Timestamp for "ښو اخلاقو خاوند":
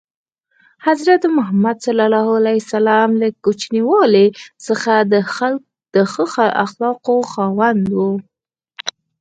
6.13-7.85